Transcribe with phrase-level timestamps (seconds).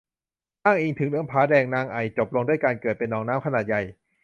[0.65, 3.81] อ้างอิงถึงเรื่องผาแดงนางไอ่จบลงด้วยการเกิดเป็นหนองน้ำขนาดใหญ่